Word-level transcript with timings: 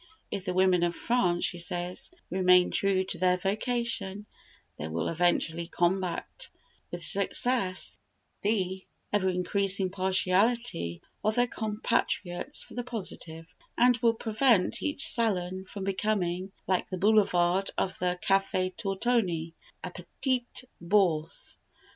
If 0.31 0.45
the 0.45 0.53
women 0.55 0.81
of 0.81 0.95
France, 0.95 1.45
she 1.45 1.59
says, 1.59 2.09
remain 2.31 2.71
true 2.71 3.03
to 3.03 3.19
their 3.19 3.37
vocation, 3.37 4.25
they 4.77 4.87
will 4.87 5.09
eventually 5.09 5.67
combat 5.67 6.49
with 6.89 7.03
success 7.03 7.95
the 8.41 8.83
ever 9.13 9.29
increasing 9.29 9.91
partiality 9.91 11.03
of 11.23 11.35
their 11.35 11.45
compatriots 11.45 12.63
for 12.63 12.73
the 12.73 12.83
positive, 12.83 13.53
and 13.77 13.95
will 13.99 14.15
prevent 14.15 14.81
each 14.81 15.07
salon 15.07 15.65
from 15.65 15.83
becoming, 15.83 16.51
like 16.65 16.89
the 16.89 16.97
boulevard 16.97 17.69
of 17.77 17.99
the 17.99 18.17
Café 18.27 18.75
Tortoni, 18.75 19.53
a 19.83 19.91
petite 19.91 20.63
Bourse. 20.81 21.57